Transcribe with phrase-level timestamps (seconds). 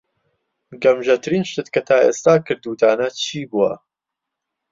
[0.83, 3.73] گەمژەترین شت کە تا ئێستا کردووتانە چی بووە؟